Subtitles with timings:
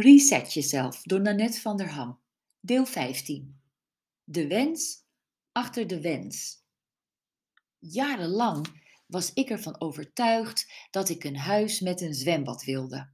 [0.00, 2.18] Reset jezelf door Nanette van der Ham.
[2.60, 3.60] Deel 15.
[4.24, 5.04] De wens
[5.52, 6.64] achter de wens.
[7.78, 8.66] Jarenlang
[9.06, 13.10] was ik ervan overtuigd dat ik een huis met een zwembad wilde.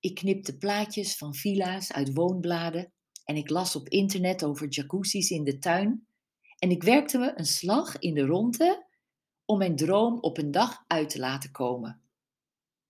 [0.00, 2.92] Ik knipte plaatjes van villa's uit woonbladen
[3.24, 6.06] en ik las op internet over jacuzzi's in de tuin
[6.58, 8.86] en ik werkte me een slag in de ronde
[9.44, 12.02] om mijn droom op een dag uit te laten komen.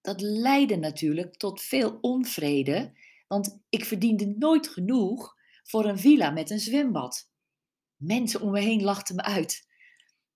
[0.01, 2.93] Dat leidde natuurlijk tot veel onvrede,
[3.29, 7.31] want ik verdiende nooit genoeg voor een villa met een zwembad.
[7.97, 9.69] Mensen om me heen lachten me uit.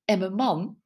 [0.04, 0.82] En mijn man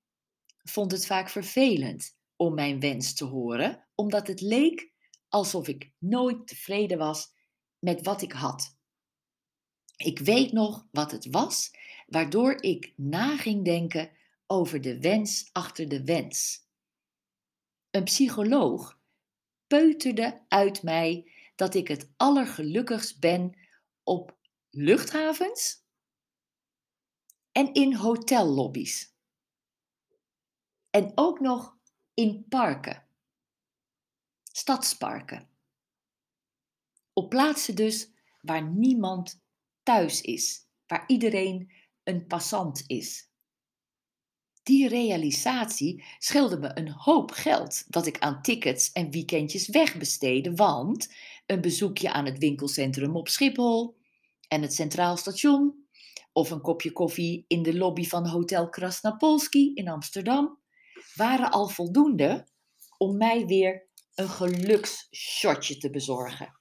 [0.62, 4.92] vond het vaak vervelend om mijn wens te horen, omdat het leek
[5.29, 7.32] alsof ik nooit tevreden was
[7.79, 8.77] met wat ik had.
[9.96, 11.70] Ik weet nog wat het was,
[12.07, 14.10] waardoor ik na ging denken
[14.46, 16.65] over de wens achter de wens.
[17.91, 18.98] Een psycholoog
[19.66, 23.59] peuterde uit mij dat ik het allergelukkigst ben
[24.02, 24.38] op
[24.71, 25.85] luchthavens
[27.52, 29.15] en in hotellobby's.
[30.90, 31.79] En ook nog
[32.15, 33.09] in parken,
[34.43, 35.51] stadsparken.
[37.13, 39.45] Op plaatsen dus waar niemand
[39.82, 43.30] thuis is, waar iedereen een passant is.
[44.67, 51.13] Die realisatie scheelde me een hoop geld dat ik aan tickets en weekendjes wegbesteedde, want
[51.47, 53.97] een bezoekje aan het winkelcentrum op Schiphol
[54.49, 55.87] en het Centraal Station
[56.33, 60.59] of een kopje koffie in de lobby van Hotel Krasnapolski in Amsterdam
[61.15, 62.49] waren al voldoende
[62.99, 66.61] om mij weer een geluksshotje te bezorgen.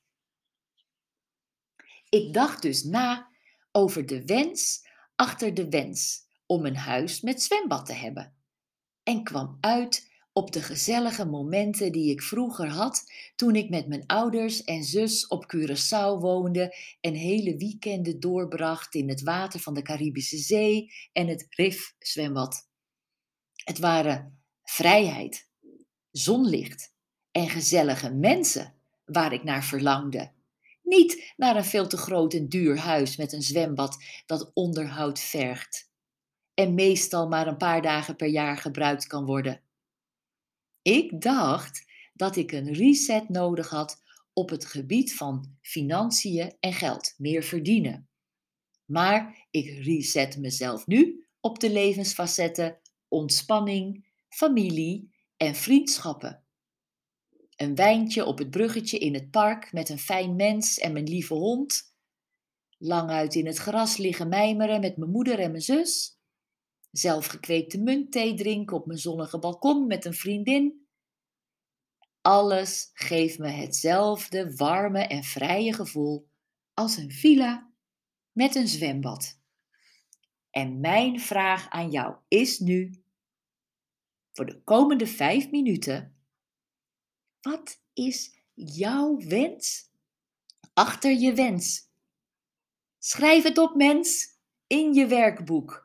[2.10, 3.30] Ik dacht dus na
[3.72, 8.34] over de wens achter de wens om een huis met zwembad te hebben
[9.04, 14.06] en kwam uit op de gezellige momenten die ik vroeger had toen ik met mijn
[14.06, 19.82] ouders en zus op Curaçao woonde en hele weekenden doorbracht in het water van de
[19.82, 22.70] Caribische Zee en het Rif zwembad.
[23.64, 25.50] Het waren vrijheid,
[26.12, 26.94] zonlicht
[27.32, 28.74] en gezellige mensen
[29.06, 30.32] waar ik naar verlangde.
[30.84, 35.94] Niet naar een veel te groot en duur huis met een zwembad dat onderhoud vergt
[36.56, 39.62] en meestal maar een paar dagen per jaar gebruikt kan worden.
[40.82, 47.14] Ik dacht dat ik een reset nodig had op het gebied van financiën en geld,
[47.18, 48.10] meer verdienen.
[48.86, 56.44] Maar ik reset mezelf nu op de levensfacetten ontspanning, familie en vriendschappen.
[57.56, 61.34] Een wijntje op het bruggetje in het park met een fijn mens en mijn lieve
[61.34, 61.94] hond.
[62.78, 66.15] Lang uit in het gras liggen mijmeren met mijn moeder en mijn zus
[66.98, 70.88] zelfgekweekte muntthee drinken op mijn zonnige balkon met een vriendin.
[72.22, 76.28] Alles geeft me hetzelfde warme en vrije gevoel
[76.74, 77.72] als een villa
[78.32, 79.40] met een zwembad.
[80.50, 83.04] En mijn vraag aan jou is nu,
[84.32, 86.18] voor de komende vijf minuten,
[87.42, 89.92] wat is jouw wens
[90.74, 91.90] achter je wens?
[93.00, 95.85] Schrijf het op, mens, in je werkboek.